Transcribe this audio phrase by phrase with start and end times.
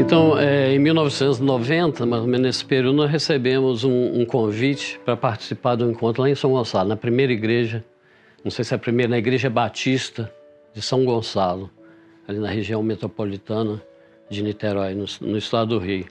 [0.00, 5.14] Então, é, em 1990, mais ou menos nesse período, nós recebemos um, um convite para
[5.14, 7.84] participar do encontro lá em São Gonçalo, na primeira igreja,
[8.42, 10.32] não sei se é a primeira, na Igreja Batista
[10.72, 11.70] de São Gonçalo,
[12.26, 13.82] ali na região metropolitana
[14.30, 16.06] de Niterói, no, no estado do Rio.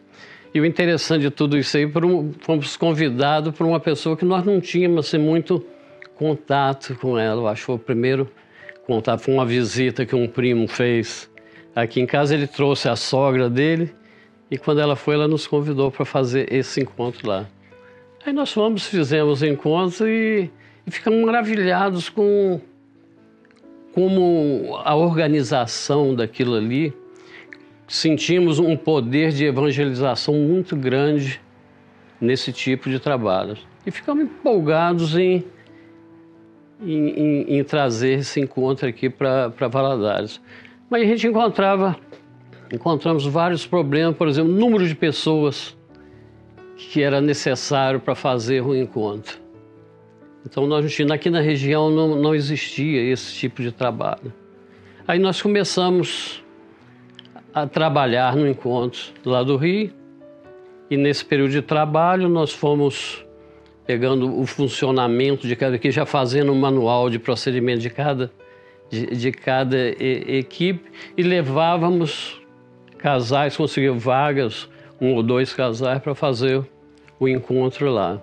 [0.54, 4.46] E o interessante de tudo isso aí, um, fomos convidados por uma pessoa que nós
[4.46, 5.66] não tínhamos assim, muito
[6.14, 7.42] contato com ela.
[7.42, 8.30] Eu acho que foi o primeiro
[8.86, 11.29] contato, foi uma visita que um primo fez
[11.82, 13.94] Aqui em casa ele trouxe a sogra dele
[14.52, 17.48] e quando ela foi, ela nos convidou para fazer esse encontro lá.
[18.26, 20.50] Aí nós fomos, fizemos o encontro e,
[20.86, 22.60] e ficamos maravilhados com
[23.94, 26.94] como a organização daquilo ali.
[27.88, 31.42] Sentimos um poder de evangelização muito grande
[32.20, 33.58] nesse tipo de trabalho.
[33.86, 35.46] E ficamos empolgados em,
[36.82, 40.42] em, em, em trazer esse encontro aqui para Valadares.
[40.90, 41.96] Mas a gente encontrava,
[42.74, 45.78] encontramos vários problemas, por exemplo, número de pessoas
[46.76, 49.38] que era necessário para fazer o encontro.
[50.46, 54.34] Então, nós aqui na região não, não existia esse tipo de trabalho.
[55.08, 56.44] Aí nós começamos
[57.54, 59.92] a trabalhar no encontro lá do Rio,
[60.90, 63.24] e nesse período de trabalho nós fomos
[63.86, 68.32] pegando o funcionamento de cada aqui, já fazendo um manual de procedimento de cada
[68.90, 72.42] de, de cada e, equipe e levávamos
[72.98, 76.64] casais, conseguiu vagas, um ou dois casais, para fazer
[77.20, 78.22] o encontro lá.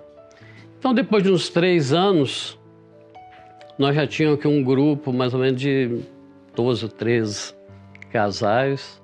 [0.77, 2.57] Então, depois de uns três anos,
[3.77, 6.01] nós já tínhamos aqui um grupo mais ou menos de
[6.55, 7.53] 12, 13
[8.11, 9.01] casais.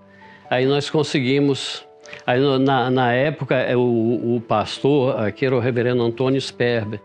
[0.50, 1.86] Aí nós conseguimos.
[2.25, 7.00] Aí na, na época, é, o, o pastor aqui era o reverendo Antônio Sperber.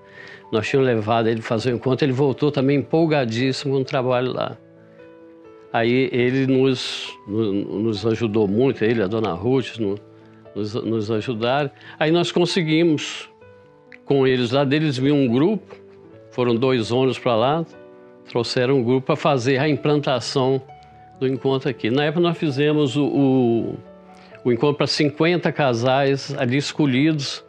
[0.51, 4.57] Nós tínhamos levado ele fazer um encontro, ele voltou também empolgadíssimo com o trabalho lá.
[5.73, 11.71] Aí ele nos, nos ajudou muito, ele, a dona Ruth, nos, nos ajudaram.
[11.99, 13.29] Aí nós conseguimos,
[14.07, 15.77] com eles lá, deles vinha um grupo,
[16.31, 17.67] foram dois ônibus para lá,
[18.27, 20.63] trouxeram um grupo para fazer a implantação
[21.21, 21.91] do encontro aqui.
[21.91, 23.79] Na época nós fizemos o, o,
[24.45, 27.45] o encontro para 50 casais ali escolhidos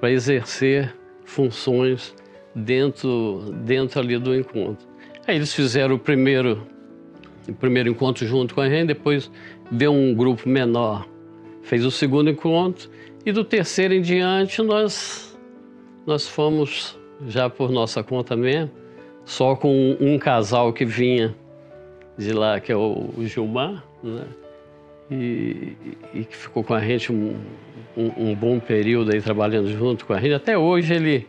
[0.00, 0.92] para exercer
[1.24, 2.12] funções
[2.54, 4.86] dentro, dentro ali do encontro.
[5.26, 6.66] Aí eles fizeram o primeiro,
[7.48, 9.30] o primeiro encontro junto com a gente, depois
[9.70, 11.08] deu um grupo menor,
[11.62, 12.90] fez o segundo encontro,
[13.24, 15.38] e do terceiro em diante nós,
[16.06, 18.70] nós fomos já por nossa conta mesmo,
[19.24, 21.34] só com um, casal que vinha
[22.18, 24.24] de lá, que é o, Gilmar, né?
[25.10, 25.76] E,
[26.14, 27.36] e, que ficou com a gente um,
[27.96, 30.32] um, um, bom período aí trabalhando junto com a gente.
[30.32, 31.26] Até hoje ele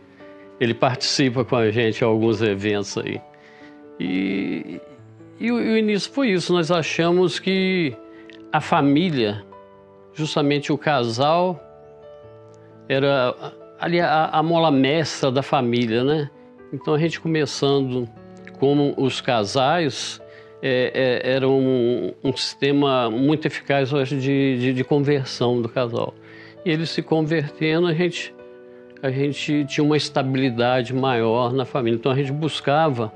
[0.64, 3.20] ele participa com a gente em alguns eventos aí.
[4.00, 4.80] E,
[5.38, 6.52] e, o, o início foi isso.
[6.52, 7.94] Nós achamos que
[8.50, 9.44] a família,
[10.14, 11.60] justamente o casal,
[12.88, 13.34] era
[13.78, 16.30] ali a, a mola mestra da família, né?
[16.72, 18.08] Então a gente começando
[18.58, 20.20] como os casais,
[20.62, 26.14] é, é, era um, um, sistema muito eficaz, acho, de, de, de, conversão do casal.
[26.64, 28.34] E eles se convertendo, a gente
[29.04, 31.98] a gente tinha uma estabilidade maior na família.
[31.98, 33.12] Então a gente buscava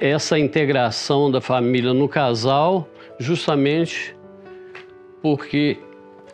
[0.00, 4.16] essa integração da família no casal, justamente
[5.20, 5.76] porque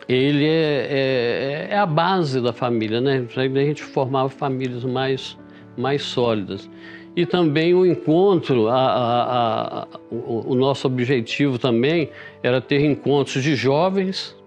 [0.07, 3.27] ele é, é, é a base da família, né?
[3.35, 5.37] A gente formava famílias mais,
[5.77, 6.69] mais sólidas.
[7.17, 12.09] E também o encontro, a, a, a, o, o nosso objetivo também
[12.41, 14.37] era ter encontros de jovens.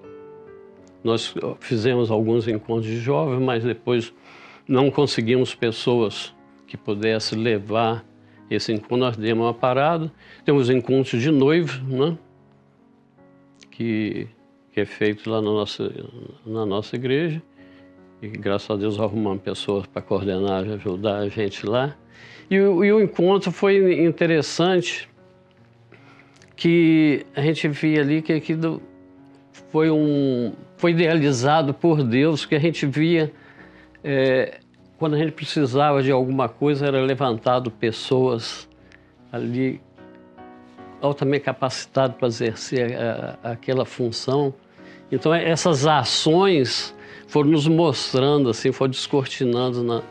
[1.05, 4.11] Nós fizemos alguns encontros de jovens, mas depois
[4.67, 6.35] não conseguimos pessoas
[6.67, 8.05] que pudessem levar
[8.51, 10.13] esse encontro, nós demos uma parada.
[10.45, 12.17] Temos encontros de noivo, né?
[13.71, 14.29] que,
[14.73, 15.93] que é feito lá na nossa,
[16.47, 17.43] na nossa igreja.
[18.21, 21.97] E graças a Deus arrumamos pessoas para coordenar, ajudar a gente lá.
[22.49, 25.09] E, e o encontro foi interessante,
[26.55, 28.81] que a gente via ali que aquilo
[29.71, 33.33] foi um foi idealizado por Deus, que a gente via
[34.05, 34.61] é,
[35.03, 38.69] quando a gente precisava de alguma coisa, era levantado pessoas
[39.33, 39.81] ali
[41.01, 44.55] altamente capacitadas para exercer a, a, aquela função.
[45.11, 46.95] Então, essas ações
[47.27, 50.03] foram nos mostrando, assim, foram descortinando na,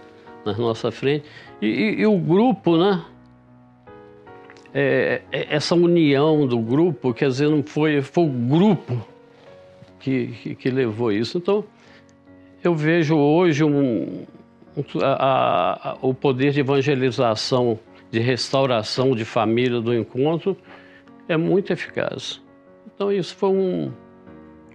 [0.45, 1.23] na nossa frente.
[1.61, 3.01] E, e, e o grupo, né?
[4.73, 9.07] É, é, essa união do grupo, quer dizer, não foi, foi o grupo
[10.01, 11.37] que, que, que levou isso.
[11.37, 11.63] Então,
[12.61, 14.25] eu vejo hoje um,
[15.03, 17.79] a, a, o poder de evangelização,
[18.09, 20.55] de restauração de família do encontro
[21.27, 22.41] é muito eficaz.
[22.93, 23.91] Então isso foi um,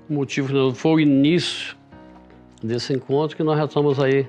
[0.08, 1.76] motivo foi o início
[2.62, 4.26] desse encontro que nós já estamos aí.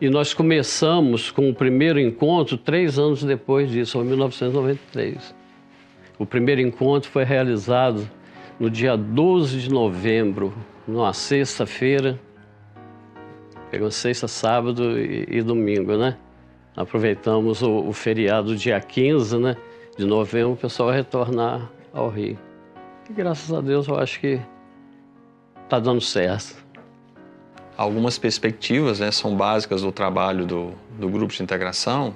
[0.00, 5.34] E nós começamos com o primeiro encontro três anos depois disso, em 1993.
[6.18, 8.08] O primeiro encontro foi realizado
[8.58, 10.54] no dia 12 de novembro,
[10.86, 12.18] numa sexta-feira.
[13.70, 16.16] Pegou sexta, sábado e, e, domingo, né?
[16.76, 19.56] Aproveitamos o, o feriado dia 15, né?
[19.96, 22.38] De novembro, o pessoal retornar ao Rio.
[23.08, 24.40] E graças a Deus eu acho que
[25.64, 26.70] está dando certo
[27.80, 32.14] algumas perspectivas né, são básicas do trabalho do, do grupo de integração.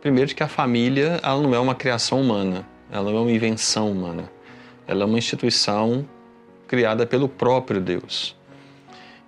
[0.00, 3.92] Primeiro, que a família ela não é uma criação humana, ela não é uma invenção
[3.92, 4.24] humana.
[4.86, 6.08] Ela é uma instituição
[6.66, 8.34] criada pelo próprio Deus.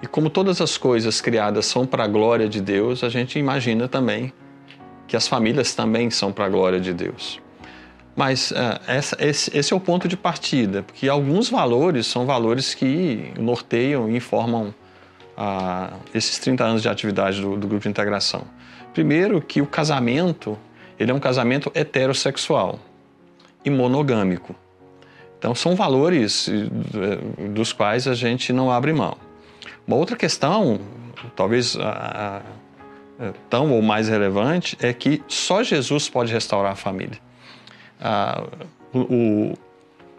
[0.03, 3.89] E como todas as coisas criadas são para a glória de Deus, a gente imagina
[3.89, 4.33] também
[5.07, 7.41] que as famílias também são para a glória de Deus.
[8.17, 12.75] Mas uh, essa, esse, esse, é o ponto de partida, porque alguns valores são valores
[12.75, 14.73] que norteiam e informam
[15.37, 18.43] a esses 30 anos de atividade do, do, grupo de integração?
[18.93, 20.57] Primeiro, que o casamento
[20.99, 22.79] ele é um casamento heterossexual
[23.65, 24.55] e monogâmico.
[25.39, 29.17] Então, são valores eh, dos quais a gente não abre mão.
[29.87, 30.81] Uma outra questão,
[31.37, 32.43] talvez a,
[33.21, 37.19] a, tão ou mais relevante, é que só Jesus pode restaurar a família.
[38.01, 38.45] A,
[38.95, 39.55] o,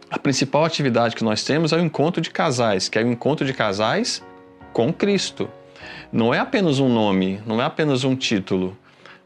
[0.10, 3.46] a principal atividade que nós temos é o encontro de casais, que é o encontro
[3.46, 4.24] de casais
[4.72, 5.50] com Cristo.
[6.12, 8.78] Não é apenas um nome, não é apenas um título,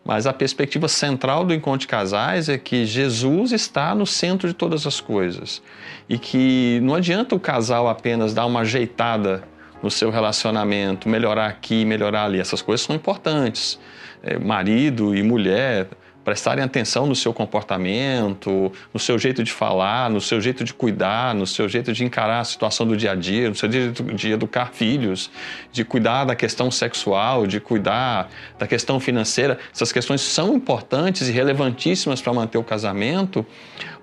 [0.06, 4.54] mas a perspectiva central do encontro de casais é que Jesus está no centro de
[4.54, 5.62] todas as coisas
[6.08, 9.44] e que não adianta o casal apenas dar uma ajeitada
[9.82, 12.40] no seu relacionamento, melhorar aqui, melhorar ali.
[12.40, 13.80] Essas coisas são importantes.
[14.22, 15.88] É, marido e mulher
[16.30, 21.34] prestarem atenção no seu comportamento, no seu jeito de falar, no seu jeito de cuidar,
[21.34, 24.32] no seu jeito de encarar a situação do dia a dia, no seu jeito de
[24.32, 25.32] educar filhos,
[25.72, 28.30] de cuidar da questão sexual, de cuidar
[28.60, 29.58] da questão financeira.
[29.74, 33.44] Essas questões são importantes e relevantíssimas para manter o casamento,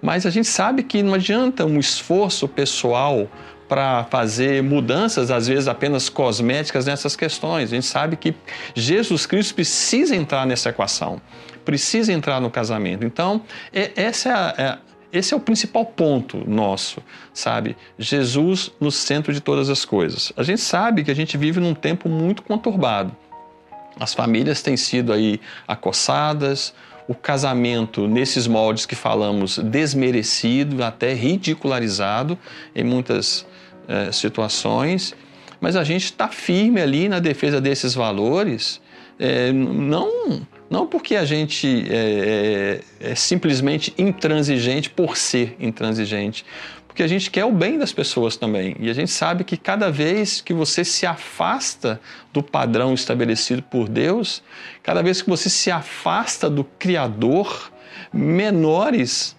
[0.02, 3.28] mas a gente sabe que não adianta um esforço pessoal
[3.68, 7.72] para fazer mudanças, às vezes apenas cosméticas nessas questões.
[7.72, 8.34] A gente sabe que
[8.74, 11.20] Jesus Cristo precisa entrar nessa equação
[11.66, 13.04] precisa entrar no casamento.
[13.04, 13.42] Então,
[13.72, 14.78] é, essa é, a, é
[15.12, 17.02] esse é o principal ponto nosso,
[17.32, 17.76] sabe?
[17.98, 20.32] Jesus no centro de todas as coisas.
[20.36, 23.16] A gente sabe que a gente vive num tempo muito conturbado.
[23.98, 26.74] As famílias têm sido aí acossadas,
[27.08, 32.38] o casamento nesses moldes que falamos desmerecido, até ridicularizado
[32.74, 33.46] em muitas
[33.88, 35.14] eh, situações,
[35.60, 38.80] mas a gente está firme ali na defesa desses valores,
[39.18, 46.44] eh, não não porque a gente é, é, é, simplesmente intransigente por ser intransigente,
[46.96, 48.74] porque a gente quer o bem das pessoas também.
[48.80, 52.00] E a gente sabe que cada vez que você se afasta
[52.32, 54.42] do padrão estabelecido por Deus,
[54.82, 57.70] cada vez que você se afasta do Criador,
[58.10, 59.36] menores,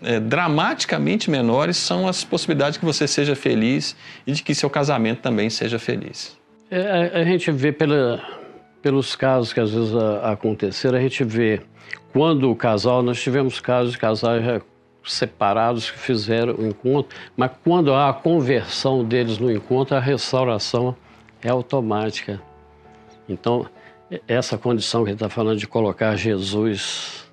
[0.00, 3.94] é, dramaticamente menores, são as possibilidades que você seja feliz
[4.26, 6.38] e de que seu casamento também seja feliz.
[6.70, 8.22] É, a gente vê pela,
[8.80, 9.92] pelos casos que às vezes
[10.22, 11.60] aconteceram, a gente vê
[12.14, 14.42] quando o casal, nós tivemos casos de casais
[15.06, 20.96] separados que fizeram o encontro, mas quando há a conversão deles no encontro, a restauração
[21.42, 22.40] é automática.
[23.28, 23.66] Então,
[24.26, 27.26] essa condição que ele está falando de colocar Jesus,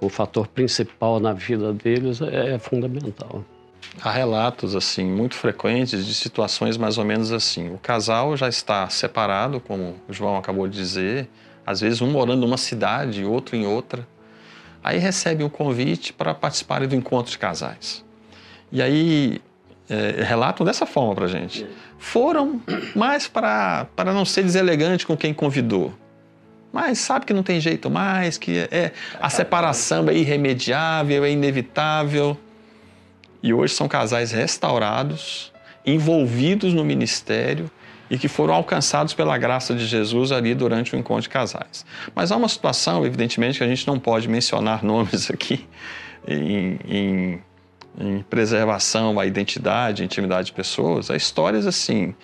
[0.00, 3.44] o fator principal na vida deles, é, é fundamental.
[4.00, 7.70] Há relatos assim muito frequentes de situações mais ou menos assim.
[7.70, 11.28] O casal já está separado, como o João acabou de dizer,
[11.66, 14.06] às vezes um morando numa cidade, outro em outra.
[14.82, 18.04] Aí recebe um convite para participarem do encontro de casais.
[18.70, 19.40] E aí
[19.88, 21.66] é, relatam dessa forma para gente.
[21.98, 22.60] Foram
[22.94, 25.92] mais para não ser deselegante com quem convidou.
[26.72, 32.36] Mas sabe que não tem jeito mais, que é, a separação é irremediável, é inevitável.
[33.42, 35.52] E hoje são casais restaurados,
[35.84, 37.70] envolvidos no ministério
[38.10, 41.84] e que foram alcançados pela graça de Jesus ali durante o encontro de casais.
[42.14, 45.66] Mas há uma situação, evidentemente, que a gente não pode mencionar nomes aqui
[46.26, 47.42] em, em,
[47.98, 51.10] em preservação à identidade, à intimidade de pessoas.
[51.10, 52.14] Há histórias assim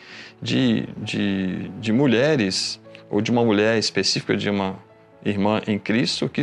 [0.41, 4.79] de, de, de mulheres ou de uma mulher específica, de uma
[5.25, 6.43] irmã em Cristo, que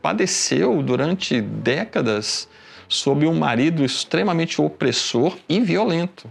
[0.00, 2.48] padeceu durante décadas
[2.88, 6.28] sob um marido extremamente opressor e violento.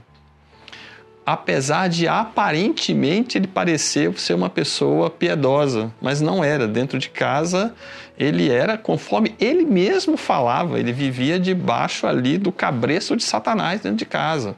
[1.25, 6.67] Apesar de aparentemente ele parecer ser uma pessoa piedosa, mas não era.
[6.67, 7.73] Dentro de casa,
[8.17, 13.97] ele era conforme ele mesmo falava, ele vivia debaixo ali do cabreço de Satanás dentro
[13.97, 14.55] de casa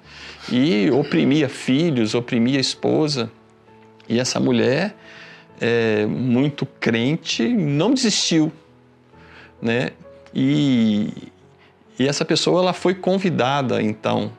[0.51, 3.31] e oprimia filhos, oprimia esposa.
[4.07, 4.95] E essa mulher,
[5.59, 8.51] é, muito crente, não desistiu,
[9.61, 9.91] né?
[10.33, 11.09] E,
[11.97, 14.31] e essa pessoa ela foi convidada então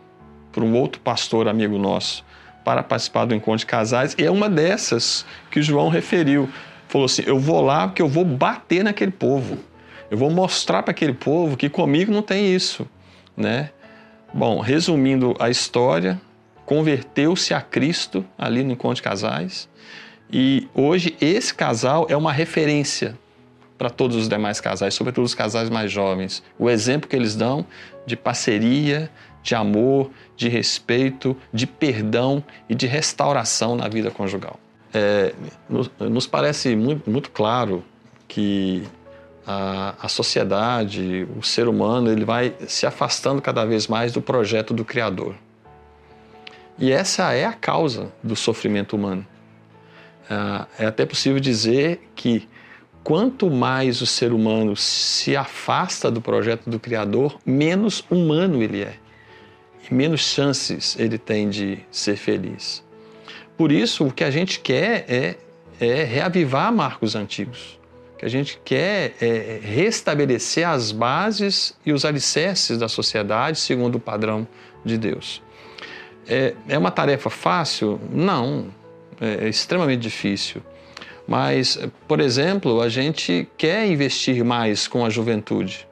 [0.55, 2.25] por um outro pastor amigo nosso
[2.65, 6.49] para participar do encontro de casais, e é uma dessas que João referiu.
[6.89, 9.59] Falou assim: Eu vou lá porque eu vou bater naquele povo.
[10.11, 12.89] Eu vou mostrar para aquele povo que comigo não tem isso,
[13.37, 13.71] né?
[14.33, 16.21] Bom, resumindo a história,
[16.65, 19.69] converteu-se a Cristo ali no encontro de casais,
[20.33, 23.19] e hoje esse casal é uma referência
[23.77, 26.43] para todos os demais casais, sobretudo os casais mais jovens.
[26.59, 27.67] O exemplo que eles dão
[28.07, 29.11] de parceria,
[29.45, 34.59] de amor, de respeito, de perdão e de restauração na vida conjugal.
[34.93, 35.35] É,
[35.69, 37.85] nos, nos, parece muito, muito claro
[38.27, 38.83] que
[39.47, 44.73] a, a, sociedade, o ser humano, ele vai se afastando cada vez mais do projeto
[44.73, 45.35] do Criador.
[46.79, 49.27] E essa é a causa do sofrimento humano.
[50.79, 52.49] É, é até possível dizer que
[53.03, 59.04] quanto mais o ser humano se afasta do projeto do Criador, menos humano ele é
[59.91, 62.83] e menos chances ele tem de ser feliz.
[63.57, 65.37] Por isso, o que a gente quer é,
[65.81, 67.79] é reavivar marcos antigos.
[68.15, 73.97] O que a gente quer é restabelecer as bases e os alicerces da sociedade segundo
[73.97, 74.47] o padrão
[74.85, 75.43] de Deus.
[76.27, 78.01] É, é uma tarefa fácil?
[78.11, 78.69] Não,
[79.21, 80.63] é, é extremamente difícil.
[81.27, 85.87] Mas, por exemplo, a gente quer investir mais com a juventude.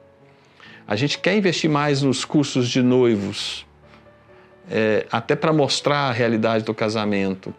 [0.87, 3.65] A gente quer investir mais nos cursos de noivos,
[4.69, 7.53] é, até para mostrar a realidade do casamento.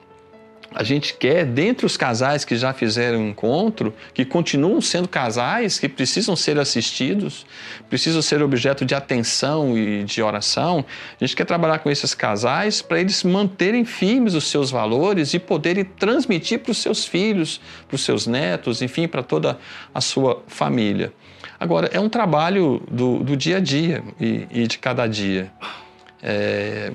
[0.74, 5.88] A gente quer, dentre os casais que já fizeram encontro, que continuam sendo casais, que
[5.88, 7.46] precisam ser assistidos,
[7.88, 10.84] precisam ser objeto de atenção e de oração,
[11.20, 15.38] a gente quer trabalhar com esses casais para eles manterem firmes os seus valores e
[15.38, 19.56] poderem transmitir para os seus filhos, para os seus netos, enfim, para toda
[19.94, 21.12] a sua família.
[21.60, 25.52] Agora, é um trabalho do, do dia a dia e, e de cada dia.
[26.26, 26.90] É,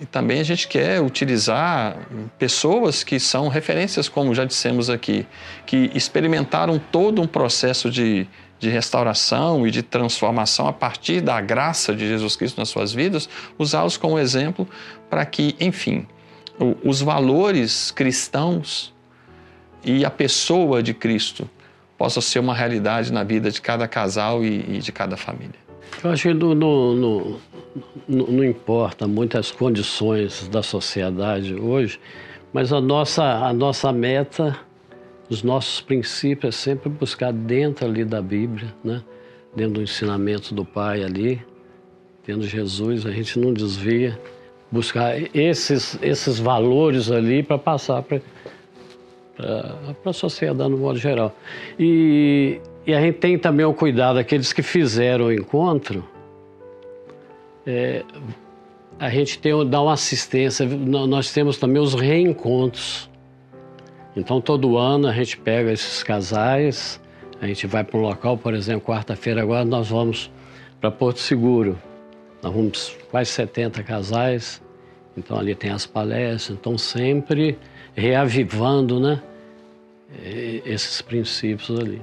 [0.00, 1.96] e também a gente quer utilizar
[2.36, 5.24] pessoas que são referências, como já dissemos aqui,
[5.64, 8.26] que experimentaram todo um processo de,
[8.58, 13.28] de restauração e de transformação a partir da graça de Jesus Cristo nas suas vidas,
[13.56, 14.68] usá-los como exemplo
[15.08, 16.04] para que, enfim,
[16.82, 18.92] os valores cristãos
[19.84, 21.48] e a pessoa de Cristo
[21.96, 25.61] possam ser uma realidade na vida de cada casal e, e de cada família.
[26.02, 27.40] Eu acho que no, no, no
[28.08, 31.98] não importa muitas condições da sociedade hoje,
[32.52, 34.58] mas a nossa, a nossa meta,
[35.30, 39.02] os nossos princípios é sempre buscar dentro ali da Bíblia, né?
[39.54, 41.40] dentro do ensinamento do Pai ali,
[42.24, 44.18] tendo Jesus, a gente não desvia,
[44.70, 48.20] buscar esses, esses valores ali para passar para
[50.04, 51.34] a sociedade no modo geral.
[51.78, 56.04] E, e a gente tem também o cuidado, aqueles que fizeram o encontro,
[57.64, 58.04] é,
[58.98, 63.08] a gente tem, dá uma assistência, nós temos também os reencontros.
[64.16, 67.00] Então, todo ano a gente pega esses casais,
[67.40, 70.30] a gente vai para um local, por exemplo, quarta-feira agora nós vamos
[70.80, 71.78] para Porto Seguro.
[72.42, 74.60] Nós vamos quase 70 casais,
[75.16, 77.56] então ali tem as palestras, então sempre
[77.94, 79.22] reavivando né,
[80.64, 82.00] esses princípios ali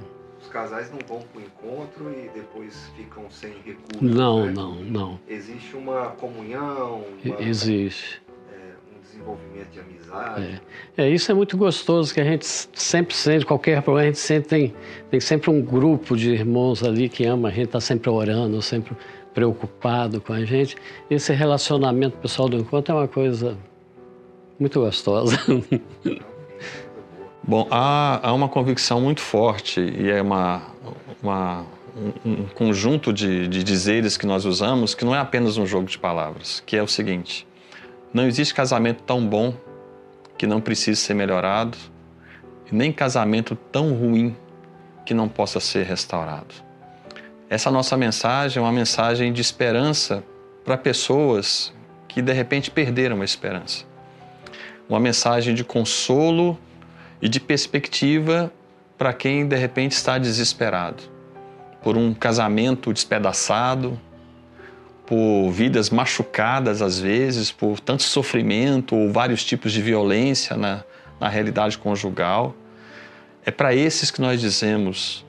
[0.50, 4.00] casais não vão para o encontro e depois ficam sem recursos.
[4.00, 4.52] Não, né?
[4.52, 5.20] não, não.
[5.28, 7.04] Existe uma comunhão.
[7.24, 8.20] Uma, Existe.
[8.52, 10.60] É, um desenvolvimento de amizade.
[10.96, 11.04] É.
[11.04, 11.10] é.
[11.10, 14.74] isso é muito gostoso, que a gente sempre sente, qualquer problema, a gente sempre tem,
[15.10, 18.96] tem sempre um grupo de irmãos ali que ama, a gente está sempre orando, sempre
[19.32, 20.76] preocupado com a gente.
[21.08, 23.56] Esse relacionamento pessoal do encontro é uma coisa
[24.58, 25.38] muito gostosa.
[27.50, 30.62] Bom, há, há uma convicção muito forte e é uma,
[31.20, 31.66] uma
[32.24, 35.86] um, um, conjunto de, de dizeres que nós usamos que não é apenas um jogo
[35.88, 37.44] de palavras, que é o seguinte:
[38.14, 39.52] não existe casamento tão bom
[40.38, 41.76] que não precise ser melhorado,
[42.70, 44.36] nem casamento tão ruim
[45.04, 46.54] que não possa ser restaurado.
[47.48, 50.22] Essa nossa mensagem é uma mensagem de esperança
[50.64, 51.74] para pessoas
[52.06, 53.84] que de repente perderam a esperança.
[54.88, 56.56] Uma mensagem de consolo
[57.20, 58.52] e de perspectiva
[58.96, 61.02] para quem de repente está desesperado
[61.82, 63.98] por um casamento despedaçado,
[65.06, 70.84] por vidas machucadas às vezes, por tanto sofrimento ou vários tipos de violência na,
[71.18, 72.54] na realidade conjugal.
[73.44, 75.24] É para esses que nós dizemos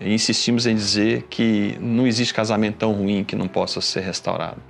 [0.00, 4.60] insistimos em dizer que não existe casamento tão ruim que não possa ser restaurado.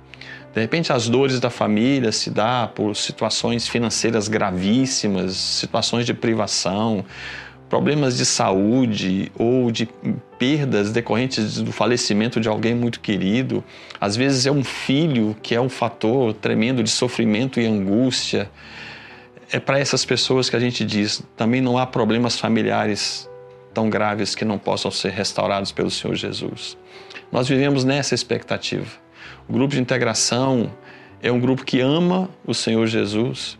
[0.53, 7.03] De repente, as dores da família se dá por situações financeiras gravíssimas, situações de privação,
[7.67, 9.89] problemas de saúde ou de
[10.37, 13.63] perdas decorrentes do falecimento de alguém muito querido.
[13.99, 18.47] Às vezes é um filho que é um fator tremendo de sofrimento e angústia.
[19.51, 23.27] É para essas pessoas que a gente diz: também não há problemas familiares
[23.73, 26.77] tão graves que não possam ser restaurados pelo Senhor Jesus.
[27.31, 29.01] Nós vivemos nessa expectativa.
[29.47, 30.71] O grupo de integração
[31.21, 33.57] é um grupo que ama o Senhor Jesus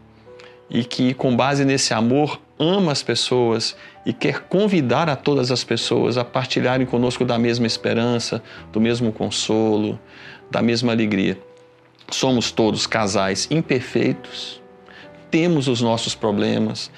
[0.69, 5.63] e que, com base nesse amor, ama as pessoas e quer convidar a todas as
[5.63, 8.41] pessoas a partilharem conosco da mesma esperança,
[8.71, 9.99] do mesmo consolo,
[10.49, 11.37] da mesma alegria.
[12.09, 14.61] Somos todos casais imperfeitos,
[15.31, 16.91] temos os nossos problemas,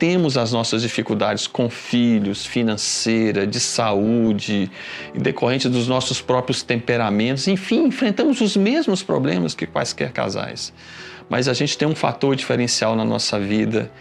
[0.00, 4.70] temos as nossas dificuldades com filhos, financeira, de saúde,
[5.14, 10.72] decorrente dos nossos próprios temperamentos, enfim, enfrentamos os mesmos problemas que quaisquer casais.
[11.28, 13.92] Mas a gente tem um fator diferencial na nossa vida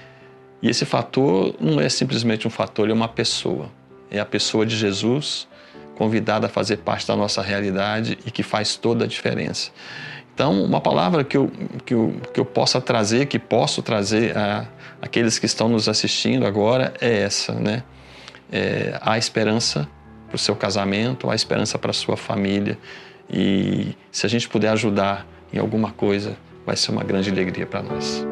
[0.62, 3.70] e esse fator não é simplesmente um fator, é uma pessoa.
[4.10, 5.50] É a pessoa de Jesus
[5.96, 9.70] convidada a fazer parte da nossa realidade e que faz toda a diferença.
[10.39, 11.51] Então, uma palavra que eu,
[11.86, 14.65] que eu, que eu possa trazer, que posso trazer a
[15.01, 17.84] aqueles que estão nos assistindo agora é essa, né?
[18.50, 19.86] É, há esperança
[20.27, 22.77] para o seu casamento, há esperança para a sua família
[23.29, 27.84] e se a gente puder ajudar em alguma coisa, vai ser uma grande alegria para
[27.84, 28.25] nós.